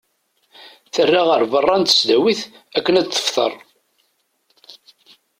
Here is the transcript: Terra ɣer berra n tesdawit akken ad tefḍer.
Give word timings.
Terra 0.93 1.21
ɣer 1.29 1.41
berra 1.51 1.75
n 1.77 1.83
tesdawit 1.83 2.41
akken 2.77 2.95
ad 2.99 3.07
tefḍer. 3.07 3.53